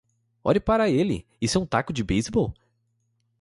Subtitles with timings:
[0.43, 1.27] Olhe para ele!
[1.39, 2.55] Isso é um taco de beisebol?